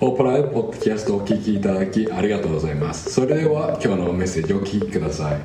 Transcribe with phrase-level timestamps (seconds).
[0.00, 5.40] ポープライブポッドキャストをお聞きいただきありがとうございますそれでは今日のメッセージをお聞きください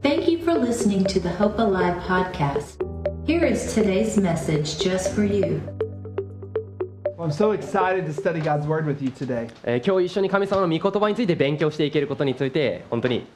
[0.00, 2.78] Thank you for listening to the Hope Alive podcast.
[3.26, 5.60] Here is today's message just for you.
[7.18, 9.48] I'm so excited to study God's Word with you today.
[9.64, 13.26] えー今日一緒に神様の御言葉について勉強していけることについて本当に、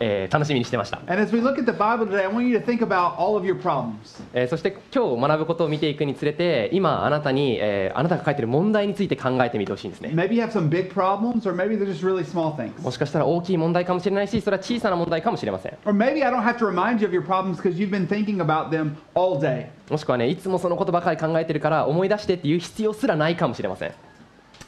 [0.00, 3.36] えー楽しみにしてました、And as we look at the Bible today, I want you to think about all
[3.36, 4.22] of your problems.
[4.32, 12.80] えーそして今日学ぶことを見ていくにつれて今あなたに、えーあなたが書いている問題について考えてみてほしいんですね Maybe you have some big problems, or maybe they're just really small things.
[12.82, 18.06] もしかしたら大きい問題かもしれないしそれは小さな問題かもしれません Or maybe I don't have to remind you of your problems because you've been
[18.06, 19.66] thinking about them all day.
[19.90, 23.92] もしくはねいつもそのことばかり考えてるから思い出してっていう必要すらないかもしれません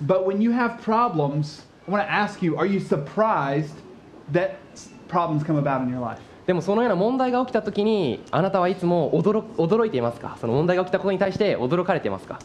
[0.05, 3.75] But when you have problems, I want to ask you are you surprised
[4.33, 4.60] that
[6.47, 10.37] でもそのような問題が起きたときにあなたはいつも驚,驚いていますか？
[10.41, 12.41] その問題が起きたことに対して驚かれていますか？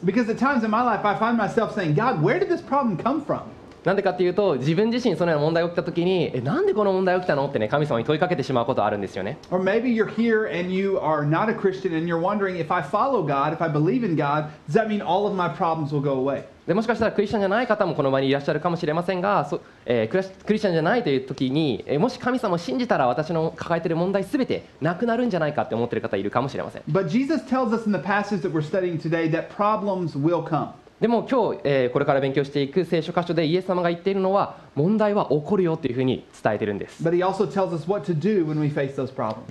[3.85, 12.73] なんでかっていうと自分自身そのような問題が起きた時にえなんでこの問題が起きたのってね神様に問いかけてしまうことあるんですよね Or maybe you're here and you are not a Christian and you're wondering if
[12.73, 15.91] I follow God, if I believe in God, does that mean all of my problems
[15.93, 16.45] will go away?
[16.65, 30.41] でもしかしたらクリスチャンじゃない方もこの場にいらっしゃるかもしれませんがそ、えークリスチャンじゃないという時に、えーもし神様を信じたら私の抱えている問題すべてなくなるんじゃないかって思っている方いるかもしれません But Jesus tells us in the passage that we're studying today that problems will
[30.43, 30.69] come.
[31.01, 37.11] でも今日、えーこれから勉強していく聖書箇所でイエス様が言っているのは問題は起こるよというふうに伝えてるんです.で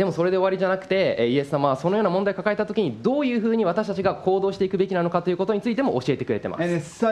[0.05, 6.99] もそれで終わりじゃなくてえーイエス様はそのような問題を抱えた時にどういうふうに私たちが行動していくべきなのかということについても教えてくれてます。
[6.99, 7.07] そ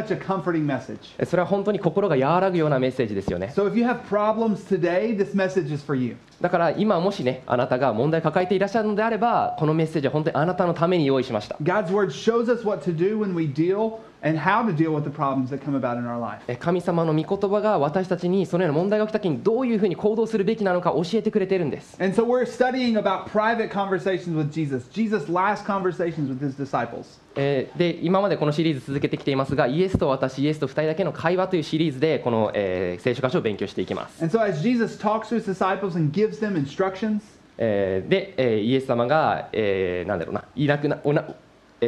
[1.37, 3.53] れは本当に心が和らぐようなメッセージですよね。
[3.55, 6.17] So today.
[6.41, 11.57] だから今もしねあなたが問題を抱えていらっしゃるのであればこのメッセージは本当にあなたのために用意しました。
[11.63, 15.11] God's word shows us what to do when we deal and how to deal with the
[15.11, 16.43] problems that come about in our life.
[16.47, 26.55] え神様の御言葉が私たちにそのような問題が起きた時にどういうふうに行動するべきなのか教えてくれてるんです And so we're studying about private conversations with Jesus, Jesus' last conversations with his
[26.57, 27.21] disciples.
[27.35, 37.21] えーで今までこのシリーズ続けてきていますがイエスと私イエスと2人だけの会話というシリーズでこの、えー聖書箇所を勉強していきます、And so as Jesus talks to his disciples and gives them instructions,
[37.59, 41.35] えーで、えーイエス様が、えーなんだろうないなくなおなえー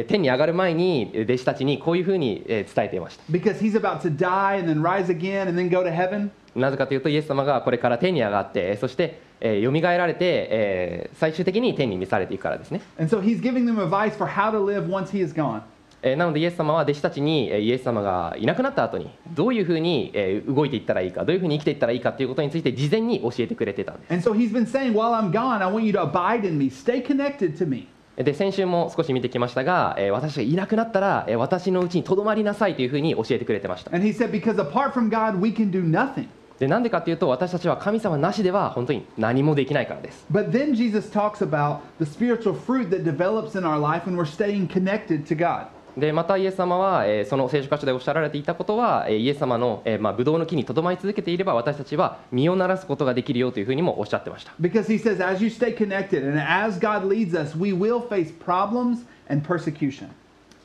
[0.03, 6.29] 天に上がる前にえー弟子たちにこういうふうにえー伝えていました because he's about to die and then rise again and then go to heaven.
[6.55, 15.61] なぜかというとイエス様がこれから天に上がってそして、えー、蘇られて、えー最終的に天に召されていくからですね、And so he's giving them advice for how to live once he is gone.
[16.01, 26.57] えーなのでイエス様は弟子たちにえーイエス様がいなくなった後にどういうふうに、えー動いていったらいいかどういうふうに生きていったらいいかということについて事前に教えてくれてたんで And so he's been saying, while I'm gone, I want you to abide in
[26.57, 27.87] me, stay connected to me.
[28.17, 36.27] すで先週も少し見てきましたが、えー私がいなくなったら、えー私のうちにとどまりなさいというふうに教えてくれてました And he said, because apart from God, we can do nothing.
[36.59, 44.15] でなんでかというと私たちは神様なしでは本当に何もできないからです But then Jesus talks about the spiritual fruit that develops in our life when
[44.15, 45.67] we're staying connected to God.
[45.97, 58.01] でまたイエス様は、えーその聖書箇所でおっしゃられていたことは、えーイエス様の、えーまあ、ブドウの木にとどまり続けていれば私たちは身を鳴らすことができるよというふうにもおっしゃってました Because he says, as you stay connected and as God leads us, we will
[58.07, 60.07] face problems and persecution.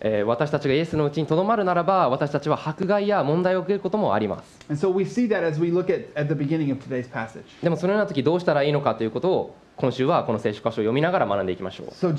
[0.01, 7.09] えー私たちがイエスのうちにとどまるならば私たちは迫害や問題を受けることもあります And so we see that as we look at, at the beginning of today's
[7.09, 7.43] passage.
[7.63, 12.13] でもそのような時どうしたらいいのかということを今週はこの聖書箇所を読みながら学んでいきましょう So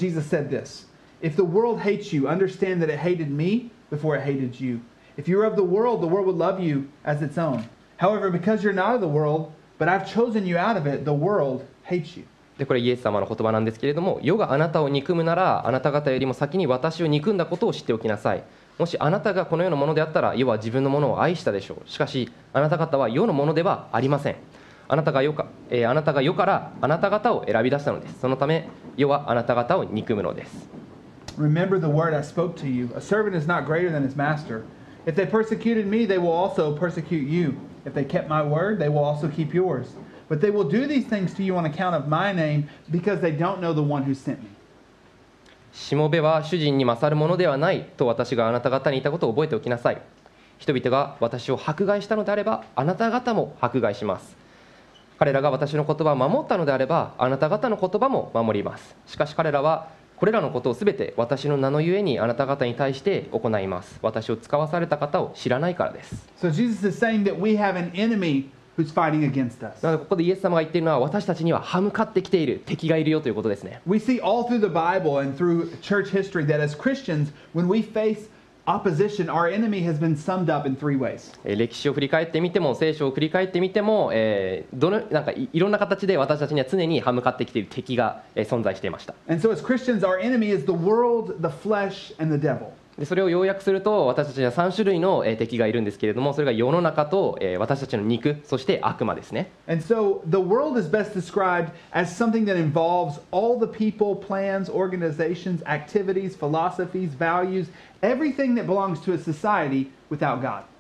[1.22, 4.82] If the world hates you, understand that it hated me before it hated you.
[5.18, 7.64] If you were of the world, the world would love you as its own.
[7.98, 11.14] However, because you're not of the world, but I've chosen you out of it, the
[11.14, 12.26] world hates you.
[12.58, 18.44] でこれイエス様の言葉なんですけれども世があなたを憎むならあなた方よりも先に私を憎んだことを知っておきなさい
[18.78, 24.36] もしあなたがこの世のものであったら世は自分のものを愛したでしょうしかしあなた方は世のものではありません
[24.88, 30.81] あなたが世か、えーあなたが世からあなた方を選び出したのですそのため世はあなた方を憎むのです
[31.38, 32.90] Remember the word I spoke to you.
[32.96, 34.66] A servant is not greater than his master.
[35.06, 37.60] If they persecuted me, they will also persecute you.
[37.86, 39.88] If they kept my word, they will also keep yours.
[40.30, 43.31] But they will do these things to you on account of my name because they
[43.31, 44.50] don't know the one who sent me.
[45.74, 50.01] しもべは主人に勝るものではないと私があなた方に言ったことを覚えておきなさい
[50.57, 54.36] 人々が私を迫害したのであればあなた方も迫害します
[55.18, 59.88] 彼らが私の言葉を守ったのであればあなた方の言葉も守りますしかし彼らは
[60.21, 63.97] これらのことを全て私の名のゆえにあなた方に対して行います。
[64.03, 66.27] 私を使わされた方を知らないからです。
[69.81, 73.81] なのでここでイエス様が言っているのは私たちには歯向かってきている敵がいるよということですね。
[78.75, 81.33] Opposition, our enemy has been summed up in three ways.
[81.44, 92.71] えー歴史を振り返ってみても聖書を振り返ってみても、えーどのなんかいいろんな形で私たちには常に歯向かってきている敵が、えー存在していました And so, as Christians, our enemy is the world, the flesh, and the devil.
[93.01, 99.50] でそれを要約すると私たちには3種類の敵がいるんですけれどもそれが世の中と私たちの肉そして悪魔ですね。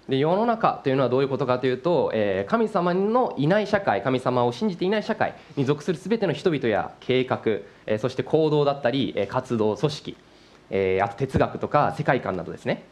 [0.07, 2.13] で世の中というのはどういうことかというと
[2.45, 7.39] 神様のいない社会神様を信じていない社会に属する全ての人々や計画
[7.97, 10.17] そして行動だったり活動組織。
[10.71, 12.83] えーあと哲学とか世界観などですね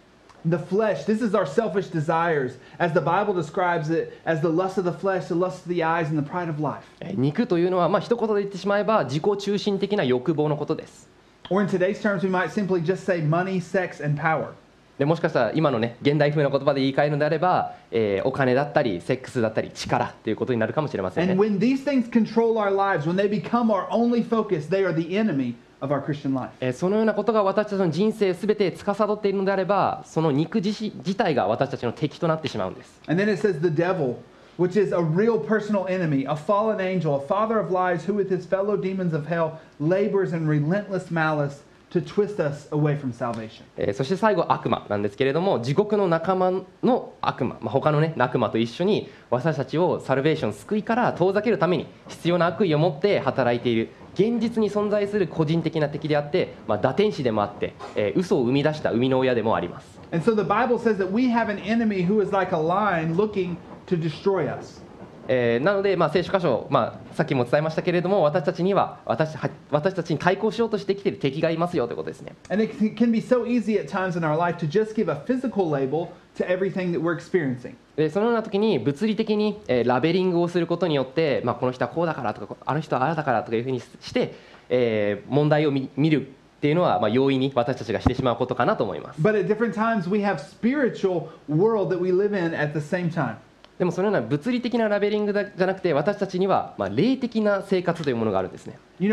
[0.45, 4.77] The flesh, this is our selfish desires, as the Bible describes it as the lust
[4.79, 6.83] of the flesh, the lust of the eyes, and the pride of life.
[7.01, 11.09] えー肉というのは、まあ一言で言ってしまえば自己中心的な欲望のことです
[11.49, 14.51] Or in today's terms, we might simply just say money, sex, and power.
[14.97, 24.67] でもしかしたら今のね現代風な言葉で言い換えるのであれば、えーお金だったりセックスだったり力ということになるかもしれません And ね when these things control our lives, when they become our only focus,
[24.69, 26.49] they are the enemy of our Christian life.
[26.59, 34.15] えーそのようなことが私たちの人生すべて司っているのであればその肉自身自体が私たちの敵となってしまうんです And then it says the devil,
[34.57, 38.29] which is a real personal enemy, a fallen angel, a father of lies, who with
[38.29, 43.63] his fellow demons of hell labors in relentless malice to twist us away from salvation.
[43.77, 53.89] えーそして最後悪魔なんですけれども地獄の仲間の悪魔、まあ、他のね悪魔と一緒に私たちをサルベーション救いから遠ざけるために必要な悪意を持って働いている
[54.19, 63.16] 現実に存在する個人的な敵であって、まあ、打天使でもあって、えー嘘を生み出した生みの親でもあります And so the Bible says that we have an enemy who is like a lion
[63.16, 63.56] looking
[63.88, 64.81] to destroy us.
[65.31, 74.95] えーなので、まあ、聖書箇所、まあ、さっきも伝えましたけれども私たちには私は私たちに対抗しようとしてきている敵がいますよということですね And it can- can be so easy at times in our life to just
[74.95, 77.75] give a physical label to everything that we're experiencing.
[77.95, 84.33] でそのような時に物理的に、えーラベリングをすることによって、まあ、この人はこうだからとかあの人はああだからとかいうふうにして、
[84.69, 93.09] えー問題を見見るっていうのは、まあ、容易に私たちがしてしまうことかなと思います But at different times, we have spiritual world that we live in at the same
[93.11, 93.35] time.
[93.79, 98.77] でもそのような物理的なラベリングじゃなくて私たちにはまあ霊的な生活というものがあるんですね。
[98.99, 99.07] You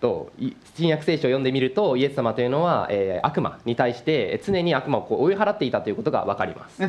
[0.00, 0.32] と
[0.74, 6.80] 新約聖書を読んでみると、イエス様というのは、えー、悪魔に対して常に悪魔をこう追い払っていたということが分かります。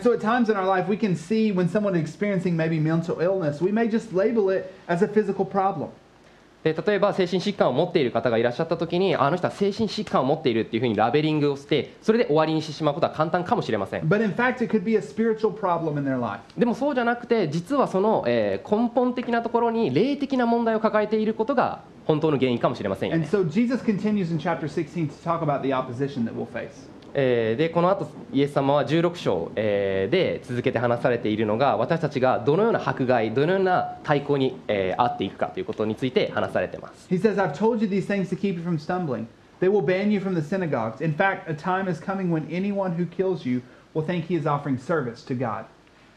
[6.63, 16.41] で例えば精神疾患を持っている方がいらっしゃった時にあの人は精神疾患を持っているっていうふうにラベリングをしてそれで終わりにしてしまうことは簡単かもしれません But in fact, it could be a spiritual problem in their life.
[16.57, 26.45] でもそうじゃなくて実はその、えー根本的なところに霊的な問題を抱えていることが本当の原因かもしれませんよ And ね、so Jesus continues in chapter 16 to talk about the opposition that we'll
[26.45, 26.88] face.
[27.13, 39.27] えーでこの後イエス様は16章、えーで続けて話されているのが私たちがどのような迫害どのような対抗に、えー、合っていくかということについて話されています He says, I've told you these things to keep you from stumbling.
[39.59, 41.01] They will ban you from the synagogues.
[41.01, 43.61] In fact, a time is coming when anyone who kills you
[43.93, 45.65] will think he is offering service to God.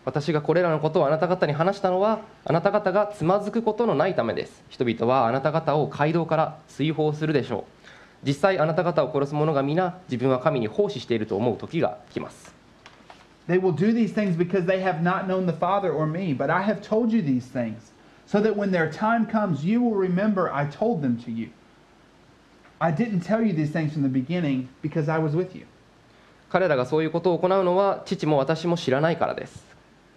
[0.05, 7.82] 私がこれらのことをあなた方に話したのはあなた方がつまずくことのないためです人々はあなた方を街道から追放するでしょう
[8.25, 12.55] 実際あなた方を殺す者が皆自分は神に奉仕していると思う時が来ます
[13.49, 16.49] They will do these things because they have not known the Father or me, but
[16.49, 17.91] I have told you these things,
[18.25, 21.51] so that when their time comes, you will remember I told them to you.
[22.79, 25.67] I didn't tell you these things from the beginning because I was with you.
[26.51, 29.65] 彼らがそういうことを行うのは父も私も知らないからです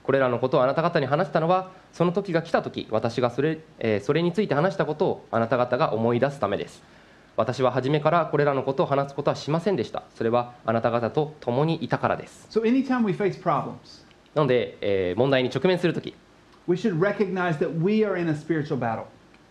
[0.03, 6.83] これらのことをあなた方に話したのはその時が来た時私がそれ,、えーそれについて話したことをあなた方が思い出すためです
[7.37, 16.13] 私は初めからこれらのことを話すことはしませんでしたそれはあなた方と共にいたからです So anytime we face problems, なので、えー問題に直面するとき、
[16.67, 19.05] we should recognize that we are in a spiritual battle.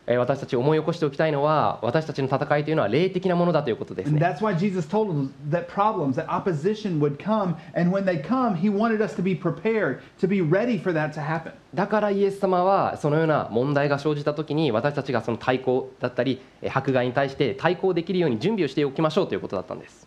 [0.06, 4.12] 私たち思い起こしておきたいのは私たちの戦いというのは霊的なものだということです、
[11.74, 16.40] だからイエス様はそのような問題が生じたときに私たちがその対抗だったり
[16.72, 20.06] 迫害に対して対抗できるように準備をしておきましょうということだったんです。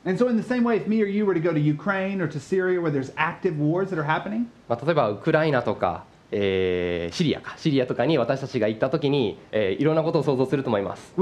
[4.70, 11.14] ま例えばウクライナとかえー、シリアかシリアとかに私たちが行ったときに、えー、いろんなことを想像すると思います。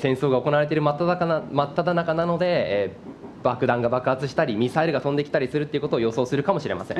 [0.00, 3.16] 戦争が行われている真っ只中真っ只中なので、えー
[3.46, 6.98] 爆弾が爆発したり、ミサイルが飛んできたりするということを予想するかもしれません。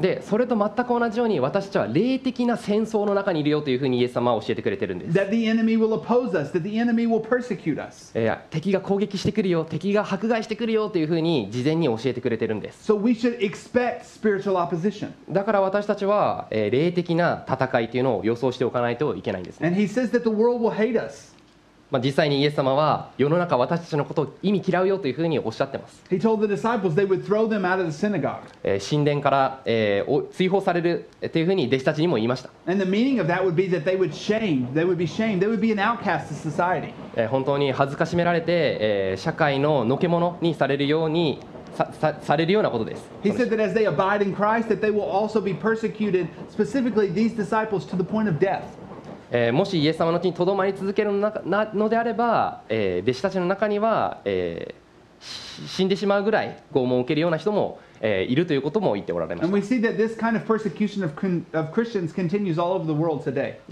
[0.00, 8.10] でそれと全く同じように私たちは霊的な戦争の中にいるよというふうにイエス様は教えてくれてるんです、That the enemy will oppose us, that the enemy will persecute us.
[8.14, 15.10] えー敵が攻撃してくるよ敵が迫害してくるよというふうに事前に教えてくれてるんです So we should expect spiritual opposition.
[15.30, 21.34] だから私たちは、えー霊的な戦いというのを予想しておかないといけないんですね、And he says that the world will hate us.
[21.90, 26.04] まあ、実際にイエス様は世の中私たちのことを意味嫌うよというふうにおっしゃってます。
[28.88, 32.50] 神殿から、えー、追放されるというふうに弟子たちにも言いました。
[37.28, 38.46] 本当に恥ずかしめられて、
[38.80, 41.40] えー、社会ののけ者にされるように
[41.74, 43.08] さ,さ,されるようなことです。
[49.30, 54.74] え、もしイエス様の地にとどまり続けるの,なのであれば、え、弟子たちの中には、え、
[55.20, 59.46] 死んでしまうぐらい拷問を受けるような人も、え、いるということも言っておられました。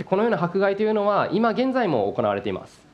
[0.05, 2.87] このような迫害というのは今現在も行われています。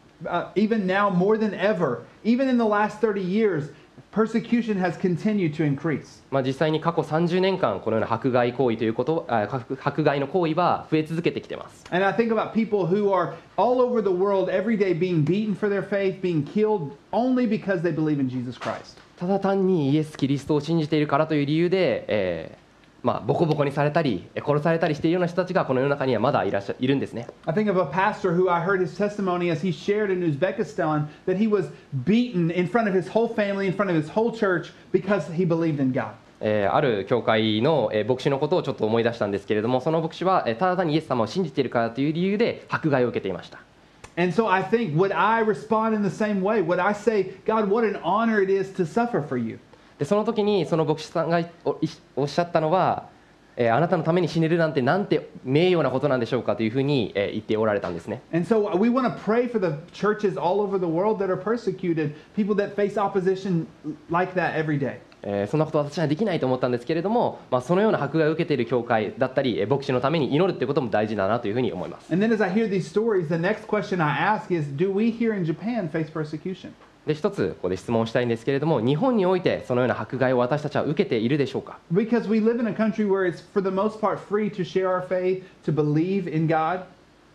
[4.15, 6.23] Persecution has continued to increase.
[6.31, 15.25] まあ、実際に過去30年間このような迫害行為ということ迫害の行為は増え続けてきてます And I think about people who are all over the world every day being
[15.25, 18.97] beaten for their faith, being killed only because they believe in Jesus Christ.
[19.17, 22.64] ただ単にイエス・キリストを信じているからという理由で、えー
[23.05, 31.07] まあ、ボコボコにされたりえ殺されたりしているような人たちがこの世の中にはまだいらっしゃいるんですね I think of a pastor who I heard his testimony as he shared in Uzbekistan
[31.27, 31.67] that he was
[32.07, 35.45] beaten in front of his whole family, in front of his whole church, because he
[35.47, 36.13] believed in God.
[36.41, 43.59] えーある教会の、えー牧師のことをちょっと思い出したんですけれどもその牧師は、えーただ単にイエス様を信じているからという理由で迫害を受けていました
[44.17, 46.63] And so I think, would I respond in the same way?
[46.63, 49.59] Would I say, God, what an honor it is to suffer for you?
[49.99, 51.41] でその時にその牧師さんが
[52.17, 53.09] お,っしゃったのは、
[53.57, 58.21] えー、あなたのために死ねるなんてなんて名誉なことなんでしょうかというふうに、えー、言っておられたんですね。
[58.45, 58.69] そ。
[65.23, 72.13] え、そんなこと私はできないと思ったんですけれども、まあ、そのような迫害を受けている教会だったり、えー、牧師のために祈るということも大事だなというふうに思います。
[72.13, 75.35] And then as I hear these stories, the next question I ask is: Do we here
[75.35, 76.11] in Japan face?
[77.07, 84.65] で一つここで質問をしたいんですけれども日本においてそのような迫害を私たちは受けているでしょうか Because we live in a country where it's for the most part free to
[84.65, 86.85] share our faith, to believe in God.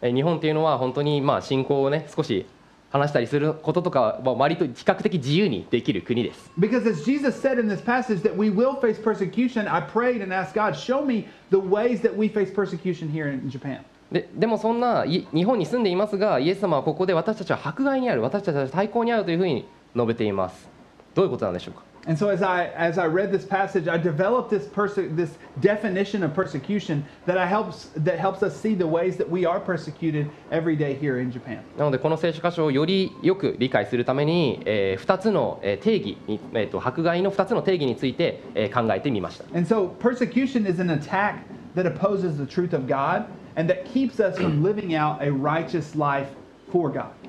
[0.02, 2.46] えー日本というのは本当にまあ信仰をね少し
[2.92, 10.34] 話したりすることとかは割と比較的自由にできる国です Because as Jesus said in this passage that we will face persecution, I prayed and
[10.34, 13.82] asked God, show me the ways that we face persecution here in Japan.
[14.12, 20.68] ででもそんない日本に住んでいますがイエス様はここで私たちは迫害にある私たちは対抗にあるというふうに述べています
[21.14, 26.24] どういうことなんでしょうか And so as I as I read this passage, I developed this perse- this definition
[26.24, 30.28] of persecution that I helps that helps us see the ways that we are persecuted
[30.50, 31.60] every day here in Japan.
[31.78, 41.40] なのでこの聖書箇所をよりよく理解するために、え2つのえー定義に、えーと迫害の2つの定義について、えー考えてみました And so persecution is an attack
[41.76, 43.26] that opposes the truth of God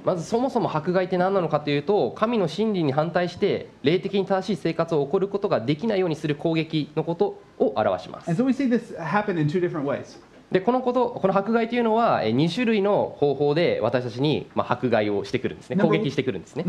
[0.05, 8.31] まずそもそも迫害って何なのかというと神の真理に反対して霊的に正しい生活を送ることができないようにする攻撃のことを表します。
[10.53, 16.65] でこ,のこ,とこの迫害というのは2種類の方法で私たちに迫害をしてくるんですね攻撃してくるんですね。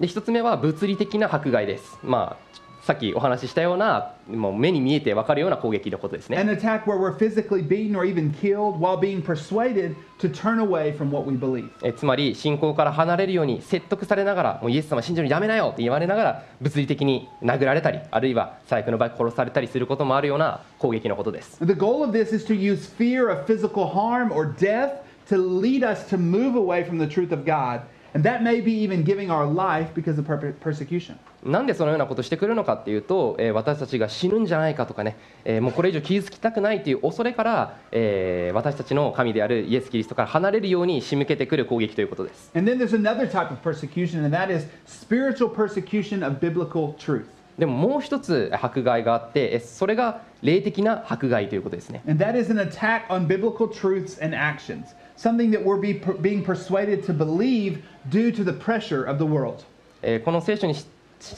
[0.00, 1.98] 1つ目は物理的な迫害です。
[2.02, 2.53] まあ
[2.84, 10.94] さっきお話ししたようなもう目に見えて分かるような攻撃のことですね An attack where we're physically beaten or even killed while being persuaded to turn away
[10.96, 11.70] from what we believe.
[11.82, 25.00] えつまり信仰から離れるように説得されながらもうイエス様信じるのやめなよって言われながら物理的に殴られたりあるいは最悪の場合殺されたりすることもあるような攻撃のことです The goal of this is to use fear of physical harm or death
[25.30, 27.80] to lead us to move away from the truth of God.
[28.14, 31.18] And that may be even giving our life because of per- persecution.
[31.44, 46.94] なんでそのようなことをしてくるのかっていうと、えー私たちが死ぬんじゃないかとかね、えーもうこれ以上傷つきたくないという恐れから、えー私たちの神であるイエス・キリストから離れるように仕向けてくる攻撃ということです And then there's another type of persecution, and that is spiritual persecution of biblical
[46.96, 47.26] truth.
[47.58, 54.86] でももう一つ迫害があってえそれが霊的な迫害ということですね And that is an attack on biblical truths and actions,
[55.16, 59.64] something that we're be, being persuaded to believe due to the pressure of the world.
[60.02, 60.86] えーこの聖書にし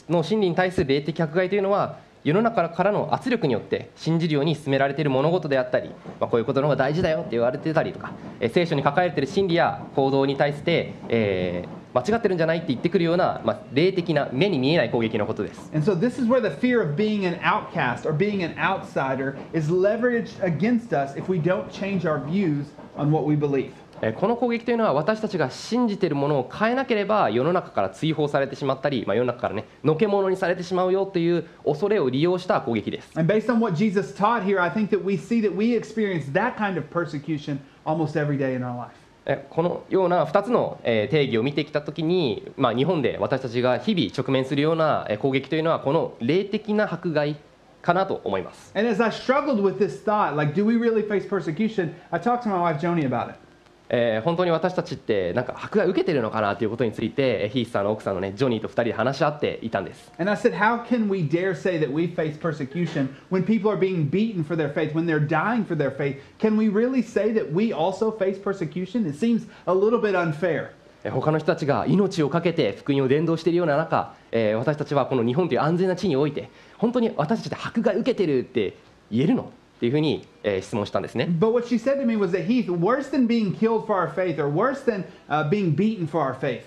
[0.09, 5.91] の真理に対する霊的迫害というのは世の中からの圧力によって信じるように進められている物事であったり、
[6.21, 19.39] まあ、こういうことの方が大事だよって言われてたりとか、えー聖書に書かれている真理や行動に対して、えー間違ってるんじゃないって言ってくるような、まあ、霊的な目に見えない攻撃のことです And so this is where the fear of being an outcast or being an outsider
[19.55, 22.67] is leveraged against us if we don't change our views
[22.99, 23.73] on what we believe.
[24.03, 35.77] えーこの攻撃というのは私たちが信じているものを変えなければ世の中から追放されてしまったり、まあ、世の中からねのけ者にされてしまうよという恐れを利用した攻撃です And based on what Jesus taught here, I think that we see that we
[35.77, 38.93] experience that kind of persecution almost every day in our life.
[39.27, 47.37] えこのような2つのえー定義を見てきたときに、まあ、日本で私たちが日々直面するようなえー攻撃というのはこの霊的な迫害
[47.83, 51.95] かなと思います、And as I struggled with this thought, like, do we really face persecution?
[52.11, 53.46] I talked to my wife Joni about it.
[53.89, 63.71] えー本当に私たちってなんか迫害を受けてるのかなということについてえーヒースさんの奥さんのねジョニーと2人で話し合っていたんです And I said, How can we dare say that we face persecution when people
[63.71, 66.19] are being beaten for their faith, when they're dying for their faith?
[66.39, 69.07] Can we really say that we also face persecution?
[69.07, 70.71] It seems a little bit unfair.
[71.05, 78.75] えー他の人たちが命を懸けて福音を伝道しているような中、えー私たちはこの日本という安全な地において本当に私たちって迫害受けてるって
[79.13, 84.09] 言えるのっていうふうに、えー質問したんですね But what she said to me was that, Heath, worse than being killed for our
[84.13, 86.63] faith or worse than uh, being beaten for our faith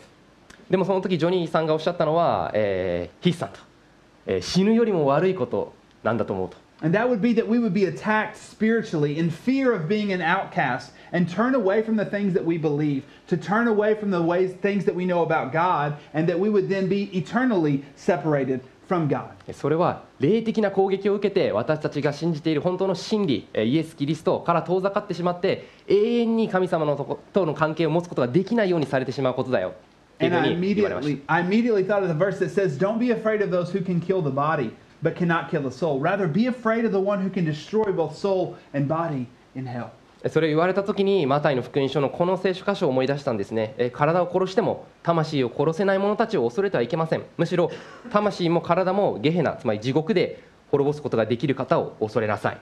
[0.70, 3.60] でもその時ジョニーさんがおっしゃったのは、えーヒースさんと、
[4.28, 5.74] えー死ぬよりも悪いこと
[6.04, 10.22] なんだと思うと And that would be that we would be attacked spiritually in fear of being an
[10.22, 14.22] outcast and turn away from the things that we believe, to turn away from the
[14.22, 18.62] ways things that we know about God, and that we would then be eternally separated.
[19.48, 29.74] えそれは霊的な攻撃を受けて私たちが信じている本当の真理イエス・キリストから遠ざかってしまって永遠に神様のと,との関係を持つことができないようにされてしまうことだよ。
[30.18, 30.28] とい
[39.88, 39.99] うふ。
[40.28, 43.74] それを言われた時にマタイの福音書のこの聖書箇所を思い出したんですね。
[43.78, 47.24] えー体を殺しても魂を殺せない者たちを恐れてはいけません。
[47.38, 47.72] むしろ
[48.12, 52.58] 魂も体もゲヘナつまり地獄で滅ぼすことができる方を恐れなさい。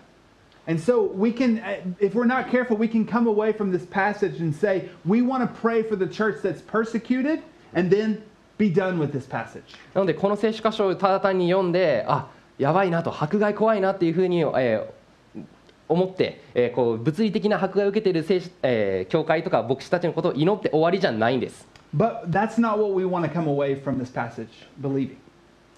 [0.70, 3.86] And so we can, uh, if we're not careful, we can come away from this
[3.90, 7.42] passage and say, we want to pray for the church that's persecuted
[7.74, 8.22] and then
[8.58, 9.64] be done with this passage.
[9.96, 12.28] なのでこの聖書箇所をただ単に読んであ
[12.60, 14.97] やばいなと迫害怖いなっていうふうに、えー
[15.90, 24.48] 思って、えーこう物理的な迫害を受けている聖書、えー教会とか牧師たちのことを祈って終わりじゃないんです But that's not what we want to come away from this passage
[24.82, 25.16] believing.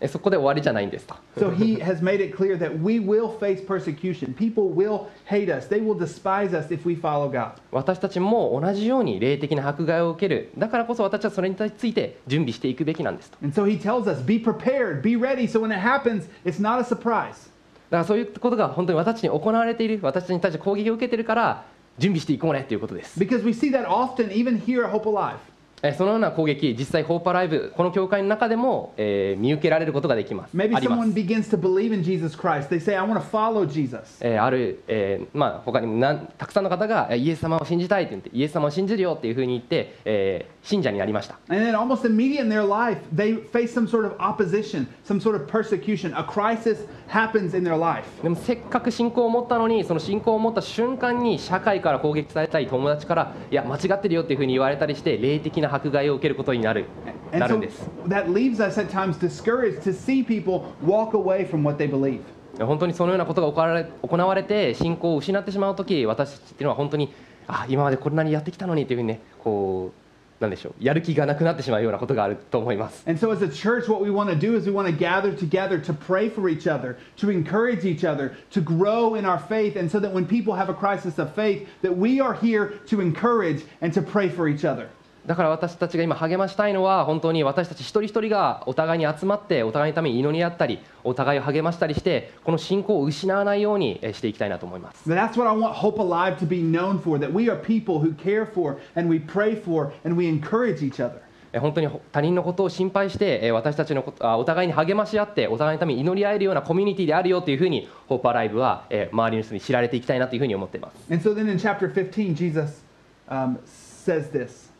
[0.01, 4.33] えーそこで終わりじゃないんですと So he has made it clear that we will face persecution.
[4.33, 7.51] People will hate us, they will despise us if we follow God.
[7.71, 16.61] 私たちも同じように霊的な迫害を受けるだからこそ私はそれについて準備していくべきなんですと And so he tells us, be prepared, be ready, so when it happens, it's
[16.61, 17.49] not a surprise.
[17.89, 21.65] だからそういうことが本当に私たちに行われている私たちに対して攻撃を受けているから
[21.97, 25.37] 準備していこうねということです Because we see that often, even here at Hope Alive.
[25.81, 32.69] えーそのような攻撃実際ホーパーライブこの教会の中でも、えー見受けられることができます Maybe someone begins to believe in Jesus Christ.
[32.69, 34.17] They say, I want to follow Jesus.
[34.21, 45.21] えーある、えーまあ、他にもなんたくさんの方がえーイエス様を信じたいって言ってイエス様を信じるよっていうふうに言って、えー信者になりました And then almost immediate in their life, they face some sort of opposition, some
[45.21, 46.13] sort of persecution.
[46.13, 48.03] A crisis happens in their life.
[48.21, 56.85] でもせっかく信仰を持ったのにその信仰を持った瞬間に社会から攻撃されたり友達からいや間違ってるよっていうふうに言われたりして霊的な迫害を受けることになる
[57.31, 61.47] And なる so んです that leaves us at times discouraged to see people walk away
[61.47, 62.21] from what they believe.
[62.59, 67.13] 本当にそのようなことが行われ行われて信仰を失ってしまう時私たちっていうのは本当に
[67.47, 75.33] あ今までこんなにやってきたのにっていうふうにねこうなんでしょうやる気がなくなってしまうようなことがあると思います And so, as a church, what we want to do is we want to gather
[75.33, 79.77] together to pray for each other, to encourage each other, to grow in our faith,
[79.77, 83.01] and so that when people have a crisis of faith, that we are here to
[83.01, 84.89] encourage and to pray for each other.
[85.25, 95.09] だから私たちが今励ましたいのは本当に私たち一人一人がお互いに集まってお互いのために祈り合ったりお互いを励ましたりしてこの信仰を失わないようにえしていきたいなと思います。
[95.09, 98.45] That's what I want Hope Alive to be known for that we are people who care
[98.45, 101.21] for and we pray for and we encourage each other.
[101.51, 111.13] え本当に他人のことを心配してえ私たちのことあお互いに励まし合ってお互いのために祈り合えるようなコミュニティであるよというふうにホーパーライブはえ周りの人に知られていきたいなというふうに思っています。
[111.13, 112.83] And so then in chapter 15, Jesus
[113.27, 114.69] um, says this.
[114.69, 114.78] え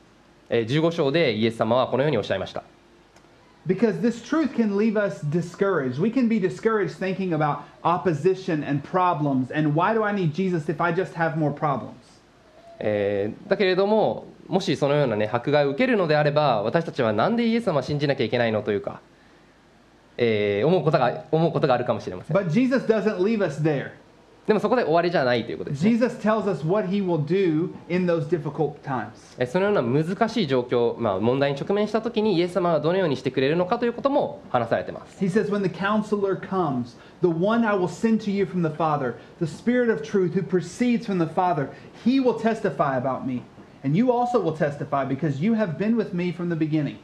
[0.50, 2.64] 15章でイエス様はこのようにおっしゃいました
[3.68, 6.00] because this truth can leave us discouraged.
[6.00, 10.70] We can be discouraged thinking about opposition and problems and why do I need Jesus
[10.70, 11.94] if I just have more problems?
[12.80, 19.02] えーだけれどももしそのような、ね、迫害を受けるのであれば私たちはなんでイエス様を信じなきゃいけないのというか、
[20.18, 23.92] えー思うことが思うことがあるかもしれません But Jesus doesn't leave us there.
[24.50, 29.12] でもそこで終わりじゃないということです、ね、Jesus tells us what he will do in those difficult times.
[29.38, 38.64] えそのような難しい状況、まあ、問題に直面した時にイエス様がどのようにしてくれるのかということも話されてます He says, When the counselor comes, the one I will send to you from
[38.64, 41.70] the Father, the Spirit of truth who proceeds from the Father,
[42.04, 43.44] he will testify about me.
[43.84, 46.98] And you also will testify because you have been with me from the beginning.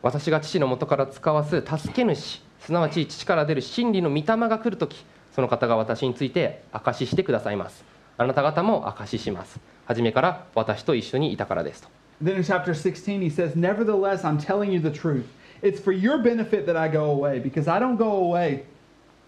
[0.00, 5.04] 私が父の元から使わす助け主すなわち父から出る真理の御霊が来るとき
[5.35, 7.83] その方が私について証ししてくださいます
[8.17, 11.89] あなた方も証しします初めから私と一緒にいたからですと
[12.21, 15.25] Then in chapter 16, he says, Nevertheless, I'm telling you the truth.
[15.63, 18.63] It's for your benefit that I go away, because I don't go away.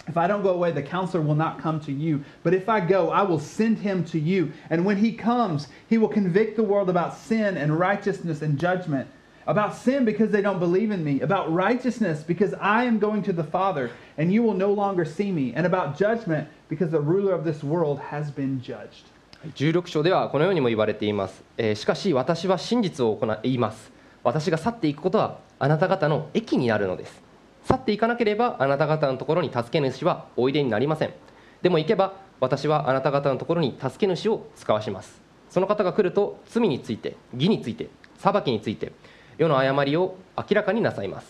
[0.07, 2.23] If I don't go away, the counselor will not come to you.
[2.43, 4.51] But if I go, I will send him to you.
[4.69, 9.07] And when he comes, he will convict the world about sin and righteousness and judgment.
[9.48, 11.22] About sin, because they don't believe in me.
[11.22, 15.32] About righteousness, because I am going to the Father, and you will no longer see
[15.32, 15.54] me.
[15.56, 19.06] And about judgment, because the ruler of this world has been judged.
[19.54, 23.92] 16章ではこのようにも言われています、えーしかし私は真実を行います
[24.24, 27.22] 私が去っていくことはあなた方の益になるのです
[27.64, 31.14] 去っていかなければあなた方のところに助け主はおいでになりません
[31.62, 38.92] でも行けば私はあなた方のところに助け主を使わしますその方が来ると罪について義について裁きについて
[39.38, 41.28] 世の誤りを明らかになさいます。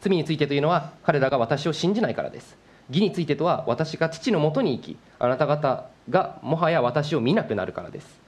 [0.00, 2.56] 罪についてというのは彼らが私を信じないからです。
[2.90, 8.20] 義についてとは私が父のもとに行きあなた方がもはや私を見なくなるからです。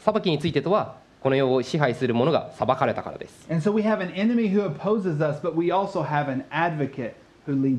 [0.00, 3.46] 裁きについてとはこの世を支配する者が裁かれたからです。
[3.48, 3.72] So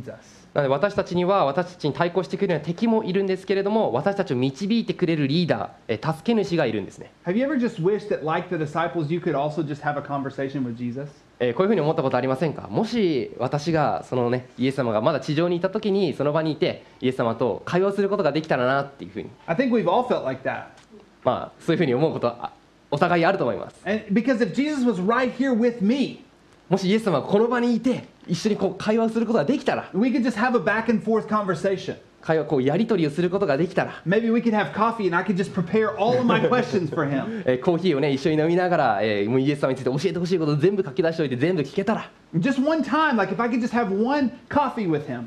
[0.10, 0.47] us.
[0.58, 10.00] なので私たちには私たちに対抗してくれるような敵もいるんですけれども私たちを導いてくれるリーダーえー助け主がいるんですね Have you ever just wished that, like the disciples, you could also just have
[10.00, 11.08] a conversation with Jesus?
[11.40, 12.68] えーこういうふうに思ったことありませんか？
[12.72, 20.70] もし私がそのねイエス様がまだ地上にいた時にその場にいてイエス様と会話をすることができたらなっていうふうに I think we've all felt like that.
[21.24, 22.52] まあそういうふうに思うことはあ
[22.90, 26.24] お互いあると思います And because if Jesus was right here with me,
[26.70, 31.96] もしイエス様がこの場にいて一緒にこう会話をすることができたら we could just have a back and forth conversation.
[32.20, 36.94] 会話こうやり取りをすることができたら Maybe we could have coffee and I could just prepare all of my questions
[36.94, 37.44] for him.
[37.46, 45.26] えーコーヒーをね一緒に飲みながら、えーもうイエス様について教えてほしいことを全部書き出しておいて全部聞けたら Just one time, like if I could just have one coffee with him.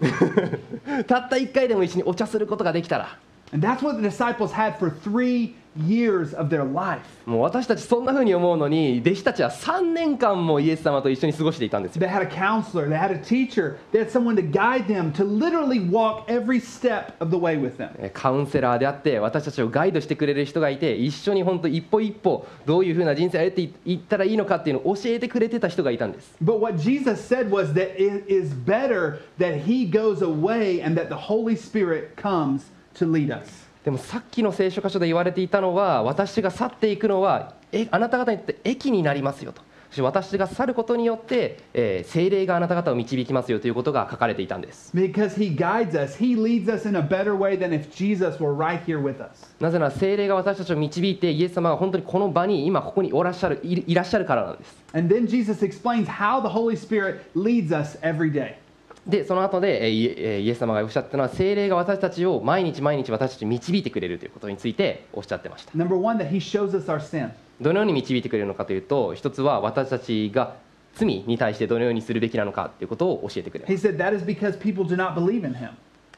[1.04, 3.16] たった1回でも一緒にお茶することができたら
[3.53, 7.01] And that's what the disciples had for three years of their life.
[7.25, 15.11] もう私たちそんな風に思うのに弟子たちは3年間もイエス様と一緒に過ごしていたんですよ They had a counselor, they had a teacher, they had someone to guide them
[15.13, 17.89] to literally walk every step of the way with them.
[17.97, 30.99] えーカウンセラーであって私たちをガイドしてくれる人がいて一緒に本当一歩一歩どういう風な人生を歩いていったらいいのかっていうのを教えてくれてた人がいたんです But what Jesus said was that it is better that he goes away and
[30.99, 32.71] that the Holy Spirit comes
[33.04, 33.68] To lead us.
[33.84, 39.62] でもさっきの聖書箇所で言われていたのは私が去っていくのはえあなた方にとって益になりますよと
[40.02, 48.54] 私が去ることによって、えー精霊があなた方を導きますよということが書かれていたんです Because he guides us, he leads us in a better way than if Jesus were
[48.54, 49.52] right here with us.
[49.58, 58.59] なぜなら精霊が私たちを導いてイエス様が本当にこの場に今ここにおらっしゃるいいらっしゃるからなんです And then Jesus explains how the Holy Spirit leads us every day.
[59.06, 67.30] でその後でえーイエス様がおっしゃったのは精霊が私たちを毎日毎日私たちを導いてくれるということについておっしゃってました Number one, that he shows us our sin.
[67.60, 70.56] どのように導いてくれるのかというと一つは私たちが
[70.94, 75.70] 罪に対してどのようにするべきなのかということを教えてくれます He said that is because people do not believe in him.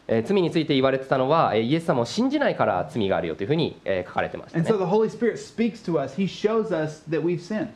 [0.09, 6.21] えー罪について言われてたのはえーイエス様を信じないから罪があるよというふうにえー書かれてました、And ね so、the Holy Spirit speaks to us.
[6.21, 7.69] He shows us that we've sinned.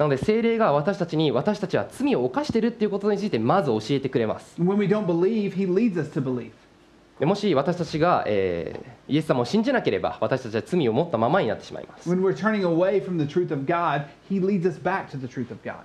[0.00, 14.66] なので精霊が私たちに私たちは罪を犯しているっていうことについてまず教えてくれます believe, he もし私たちが、えーイエス様を信じなければ私たちは罪を持ったままになってしまいます When we're turning away from the truth of God, he leads
[14.66, 15.80] us back to the truth of God.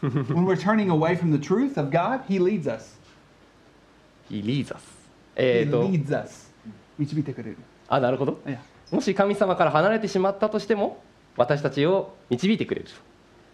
[0.00, 2.96] when we're turning away from the truth of God, he leads us.
[4.28, 4.80] He leads us
[5.36, 6.50] He えーと leads us.
[6.98, 7.58] 導いてくれる。
[7.88, 8.58] あなるほど Yeah.
[8.90, 11.04] もし神様から離れてしまったとしても
[11.37, 12.87] 私たちを導いてくれる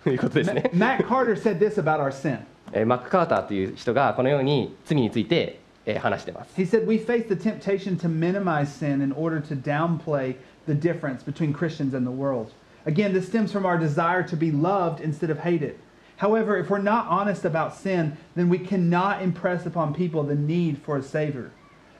[0.03, 2.39] ということですね Ma- Matt Carter said this about our sin.
[2.73, 10.35] えーマック・カーターという人がこのように罪について、えー話してます He said, We face the temptation to minimize sin in order to downplay
[10.67, 12.51] the difference between Christians and the world.
[12.85, 15.75] Again, this stems from our desire to be loved instead of hated.
[16.17, 20.79] However, if we're not honest about sin, then we cannot impress upon people the need
[20.79, 21.51] for a Savior.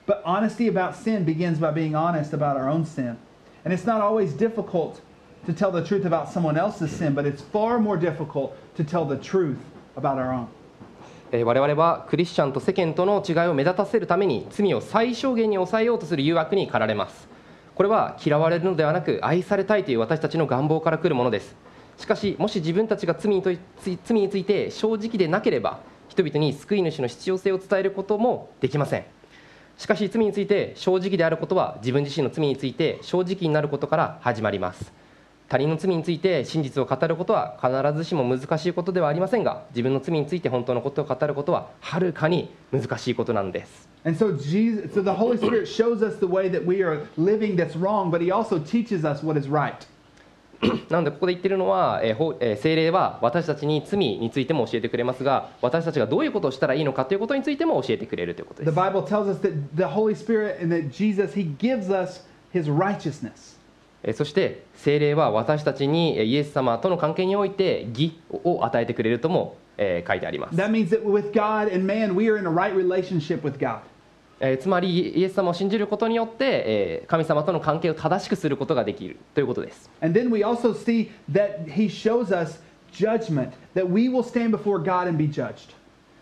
[0.06, 3.16] But honesty about sin begins by being honest about our own sin.
[3.64, 5.00] And it's not always difficult
[5.45, 9.05] to tell the truth about someone else's sin, but it's far more difficult to tell
[9.05, 9.57] the truth
[9.95, 10.47] about our own.
[11.31, 17.27] え我々はクリスチャンと世間との違いを目立たせるために罪を最小限に抑えようとする誘惑に駆られます。
[17.73, 21.55] これは嫌われるのではなく愛されたいという私たちの願望から来るものです。
[21.97, 29.05] しかしもし自分たちが罪にとい罪について正直でなければ人々に救い主の必要性を伝えることもできません。
[29.77, 35.02] しかし罪について正直であることは自分自身の罪について正直になることから始まります。
[35.53, 47.55] 他人の罪について真実を語ることは必ずしも難しいことではありませんが自分の罪について本当のことを語ることははるかに難しいことなんです And so Jesus, so the Holy Spirit shows us the way that we are living
[47.55, 49.75] that's wrong, but He also teaches us what is right.
[50.89, 61.91] なのでここで言ってるのは、えーほえー聖霊は私たちに罪についても教えてくれますが私たちがどういうことをしたらいいのかということについても教えてくれるということで The す Bible tells us that the Holy Spirit and that Jesus, He gives
[61.91, 63.52] us His righteousness.
[64.13, 70.55] そして聖霊は私たちにイエス様との関係において義を与えてくれるとも書いてあります。
[74.59, 79.89] つまり、イエス様を信じることによって、神様との関係を正しくすることができるということです。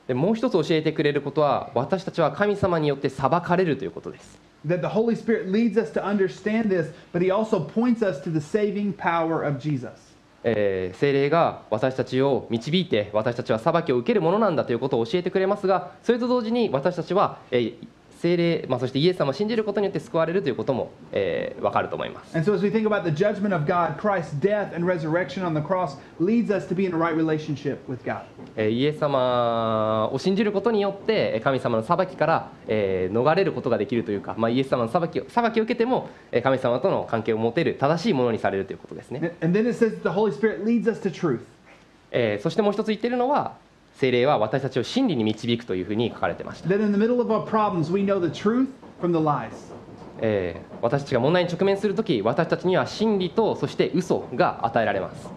[0.07, 4.39] そ、もう一つ教えてくれることは、私たちは神様によって裁かれるということです。
[4.67, 8.39] That the Holy Spirit leads us to understand this, but He also points us to the
[8.39, 10.12] saving power of Jesus.
[10.43, 17.74] えー聖霊が私たちを導いて私たちは裁きを受けるものなんだということを教えてくれますがそれと同時に私たちは、えー
[18.21, 22.38] 聖霊、ま、そしてイエス様を信じることによって救われるということも、えー、分かると思います。
[28.57, 36.10] イエス様を信じることによって神様の裁きから、え、逃れることができるというか、ま、イエス様の裁き,裁きを受けても
[36.43, 39.36] 神様との関係を持てる正しいものにされるということですね。
[42.12, 43.70] え、そしてもう一つ言っているのは。
[44.01, 46.67] 精霊は私たちを真理に導くというふうに書かれていました。
[50.81, 55.29] 私たちが問題に直面するとき、私たちには真理とそして嘘が与えられます。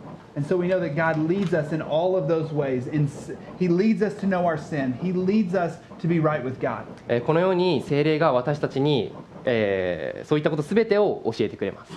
[7.27, 9.13] このように精霊が私たちに、
[9.45, 11.93] え、そういったことすべてを教えてくれます。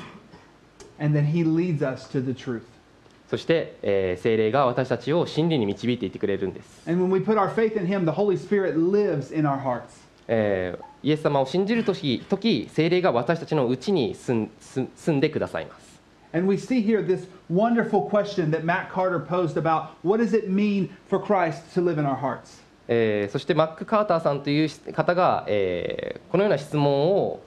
[3.29, 10.07] そして、えー聖霊が私たちを真理に導いていってくれるんです、And when we put our faith in Him, the Holy Spirit lives in our hearts.
[10.27, 16.01] えーイエス様を信じる時時聖霊が私たちのうちに住ん住住んでくださいます
[16.33, 20.49] And we see here this wonderful question that Matt Carter posed about what does it
[20.49, 22.61] mean for Christ to live in our hearts?
[22.87, 27.39] えーそしてマック・カーターさんという方が、えーこのような質問を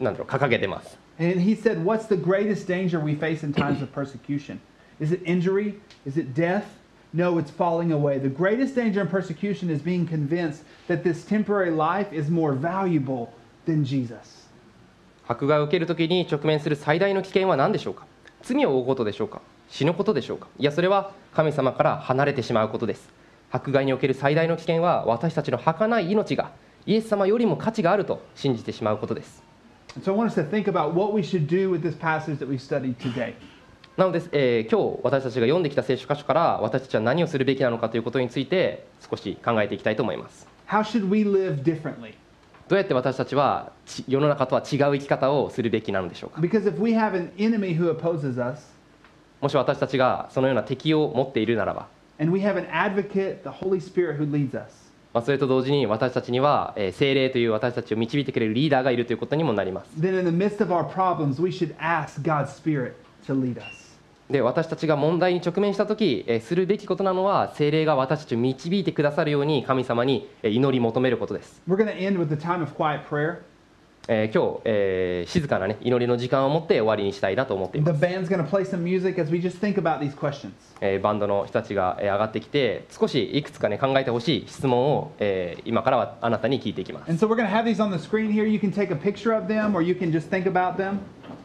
[0.00, 4.58] なんだろう掲げてます And he said, What's the greatest danger we face in times of persecution?
[5.00, 5.74] Is it injury?
[6.06, 6.64] Is it death?
[7.12, 8.18] No, it's falling away.
[8.18, 13.32] The greatest danger in persecution is being convinced that this temporary life is more valuable
[13.66, 14.48] than Jesus.
[15.28, 18.06] 迫害を受けるときに直面する最大の危険は何でしょうか
[18.42, 23.08] 罪を負うことでしょうか死ぬことでしょうかいやそれは神様から離れてしまうことです
[23.50, 26.52] 迫害における最大の危険は私たちの儚い命が
[26.86, 29.42] イエス様よりも価値があると信じてしまうことです
[30.02, 32.48] so I want us to think about what we should do with this passage that
[32.48, 33.34] we studied today.
[33.96, 40.46] なので、えー今日私たちが読んできた聖書箇所から私たちは何をするべきなのかということについて少し考えていきたいと思います。
[40.68, 42.12] How should we live differently?
[42.68, 46.40] どうやって私たちはち世の中とは違う生き方をするべきなのでしょうか。
[46.40, 48.60] Because if we have an enemy who opposes us,
[49.40, 51.86] もし私たちがそのような敵を持っているならば。
[52.18, 59.90] and we have an advocate, the Holy Spirit, who leads us, まあ、それと同時に私たちには、えー精霊という私たちを導いてくれるリーダーがいるということにもなります。
[59.98, 62.94] Then in the midst of our problems, we should ask God's Spirit
[63.26, 63.85] to lead us.
[64.30, 71.62] で私たちが問題に直面したとき、え、するべきことなのは、精霊が私たちを導いてくださるように、神様に祈り求めることです。
[74.08, 78.00] 今日、え、静かな、ね、祈りの時間を持って終わりにしたいなと思っています。
[80.80, 87.10] え、バンドの人たちが上がってきて、少しいくつか、ね、考えてほしい質問を、え、今からはあなたに聞いていきます。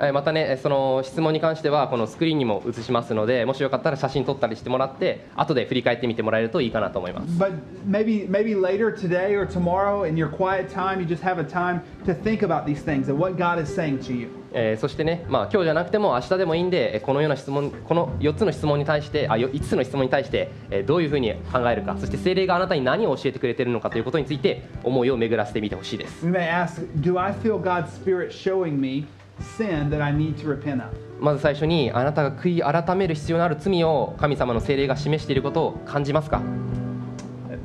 [0.04, 7.54] えーまたねえーその質問に関してはこのスクリーンにも映しますのでもしよかったら写真撮ったりしてもらって後で振り返ってみてもらえるといいかなと思います But
[7.88, 11.82] maybe maybe later today or tomorrow in your quiet time, you just have a time
[12.06, 14.30] to think about these things and what God is saying to you.
[14.54, 29.06] えーそしてね、まあ、今日じゃなくても明日でもいいんでえーこのような質問この4つの質問に対してあよ5つの質問に対して、えーどういうふうに考えるかそして精霊があなたに何を教えてくれているのかということについて思いを巡らせてみてほしいです We may ask, do I feel God's Spirit showing me
[29.40, 30.96] sin that I need to repent of?
[31.20, 36.42] まず最初にあなたが悔い改める必要のある罪を神様の精霊が示していることを感じますか、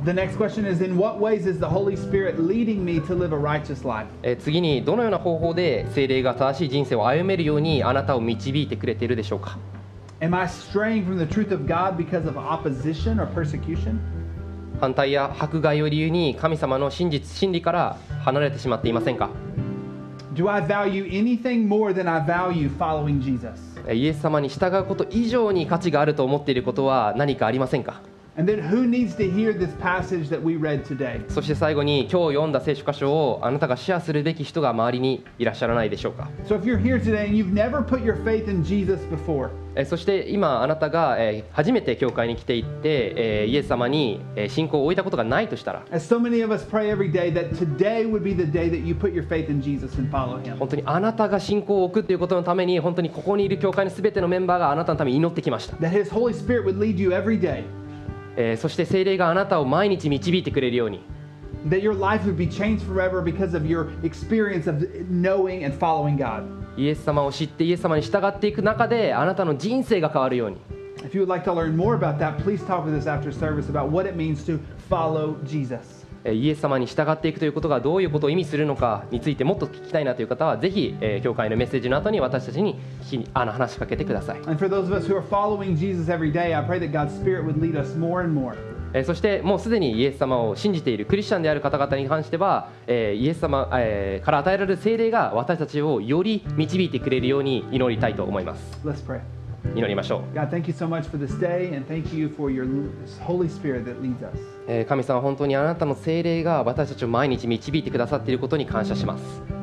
[0.04, 3.32] The next question is In what ways is the Holy Spirit leading me to live
[3.32, 4.06] a righteous life?
[4.22, 9.58] えー次にどのような方法で聖霊が正しい人生を歩めるようにあなたを導いてくれているでしょうか
[10.20, 13.98] Am I straying from the truth of God because of opposition or persecution?
[14.80, 19.30] 反対や迫害を理由に神様の真実真理から離れてしまっていませんか
[20.36, 23.50] Do I value anything more than I value following Jesus?
[23.90, 28.02] イエス様に従うこと以上に価値があると思っていることは何かありませんか
[28.37, 31.19] And then who needs to hear this passage that we read today?
[31.27, 39.49] そして最後に今日読んだ聖書箇所をあなたがシェアするべき人が周りにいらっしゃらないでしょうか So if you're here today and you've never put your faith in Jesus before,
[39.75, 48.69] えーそして今あなたがえー初めて教会に来ていってえーイエス様にえー信仰を置いたことがないとしたら as so many of us pray every day, that today would be the day
[48.71, 50.55] that you put your faith in Jesus and follow him.
[50.57, 57.63] 本当にあなたが信仰を置くということのために本当にここにいる教会のすべてのメンバーがあなたのために祈ってきました、 That his Holy Spirit would lead you every day,
[58.37, 61.01] えーそして聖霊があなたを毎日導いてくれるように
[61.67, 66.17] that your life would be changed forever because of your experience of knowing and following
[66.17, 66.43] God.
[66.77, 70.57] イエス様を知ってイエス様に従っていく中であなたの人生が変わるように
[71.03, 73.69] If you would like to learn more about that, please talk with us after service
[73.69, 75.94] about what it means to follow Jesus.
[76.26, 82.78] えーイエス様に従っていくということがどういうことを意味するのかについてもっと聞きたいなという方はぜひ、えー教会のメッセージの後に私たちに
[83.32, 87.44] あの話しかけてください、And for those of us who are following Jesus every day, I pray that God's Spirit
[87.46, 88.54] would lead us more and more.
[88.92, 99.20] えーそしてもうすでにイエス様を信じているクリスチャンである方々に関しては、えーイエス様、えーから与えられる聖霊が私たちをより導いてくれるように祈りたいと思います Let's pray.
[99.74, 100.36] 祈りましょう。
[100.36, 100.50] God,
[104.86, 109.56] 神様、本当にあなたの精霊が私たちを毎日導いてくださっていることに感謝します。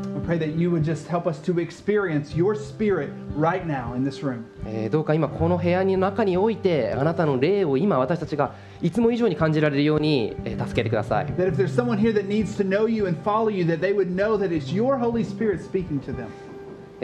[4.90, 11.26] どうか今この部屋の中においてあなたの霊を今私たちがいつも以上に感じられるように助けてください。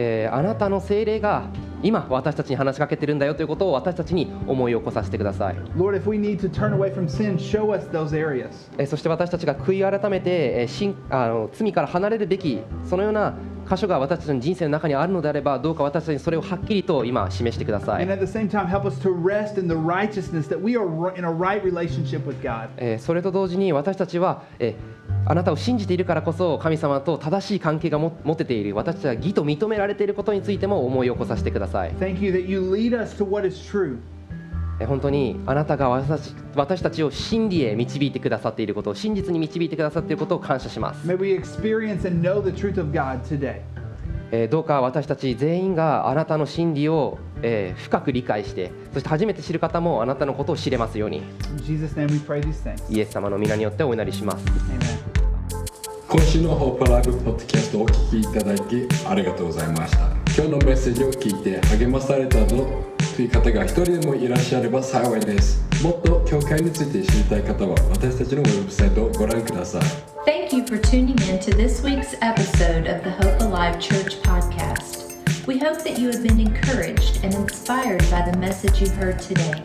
[0.01, 1.49] えーあなたの聖霊が
[1.83, 8.49] 今私たちに話しかけてるんだよということを私たちに思い起こさせてください、Lord, if we need to turn away from sin, show us those areas.
[8.77, 10.67] えーそして私たちが悔い改めて、
[11.09, 13.33] あの罪から離れるべきそのような
[13.69, 20.85] 箇所が私たちの人生の中にあるのであればどうか私たちにそれをはっきりと今示してくださ And い、at the same time, help us to rest in the righteousness that we are
[20.87, 22.69] ri- in a right relationship with God.
[22.77, 33.97] えーそれと同時に私たちは、えーあなたを信じているからこそ神様と正しい関係がも持てている私たちは義と認められていることについても思い起こさせてください Thank you that you lead us to what is true.
[34.79, 43.61] えー本当にあなたが私私たちを真理へ導いてくださっていることを真実に導いてくださっていることを感謝します、May we experience and know the truth of God today.
[44.31, 51.23] えーどうか私たち全員があなたの真理を、えー深く理解してそして初めて知る方もあなたのことを知れますように.
[52.89, 54.45] イエス様の皆によってお祈りします.
[56.07, 59.99] 今週のホープライブポッドキャストをお聞きいただきありがとうございました
[60.35, 62.65] 今日のメッセージを聞いて励まされたぞ
[63.18, 69.82] という方が一人でもいらっしゃれば幸いですもっと教会について知りたい方は私たちのウェブサイトをご覧ください
[70.26, 75.12] Thank you for tuning in to this week's episode of the Hope Alive Church podcast.
[75.46, 79.62] We hope that you have been encouraged and inspired by the message you heard today.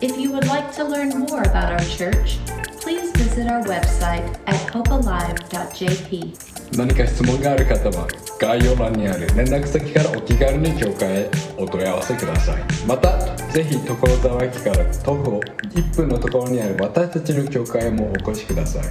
[0.00, 2.38] If you would like to learn more about our church,
[2.80, 6.34] please visit our website at hopealive.jp.
[6.76, 8.08] 何か質問がある方は
[8.40, 18.84] 概要欄にある連絡先からお気軽に教会へお問い合わせくださいまたぜひ所沢駅から徒歩1分のところにある私たちの教会へもお越しください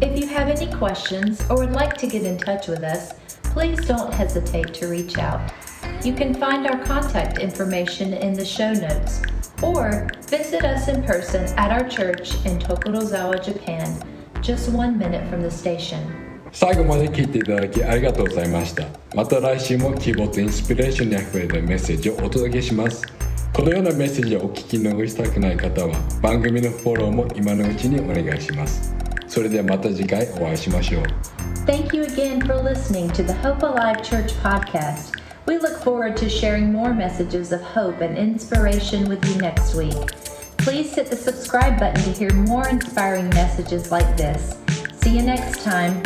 [0.00, 3.14] If you have any questions or would like to get in touch with us,
[3.54, 5.40] please don't hesitate to reach out.
[6.02, 9.22] You can find our contact information in the show notes
[9.61, 14.01] Or visit us in person at our church in Tokorozawa, Japan,
[14.41, 15.99] just one minute from the station.
[16.51, 23.03] 最後まで聞いていただきありがとうございましたまた来週も希望とインスピレーションにあふれたメッセージをお届けします
[23.53, 28.95] このようなメッセージをお聞き逃したくない方は番組のフォローも今のうちにお願いします
[29.27, 31.03] それではまた次回お会いしましょう
[31.67, 35.26] Thank you again for listening to the Hope Alive Church podcast.
[35.47, 40.11] We look forward to sharing more messages of hope and inspiration with you next week.
[40.57, 44.57] Please hit the subscribe button to hear more inspiring messages like this.
[44.99, 46.03] See you next time.